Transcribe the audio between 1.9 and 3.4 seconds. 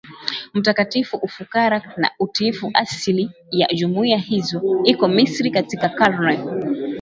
na utiifu Asili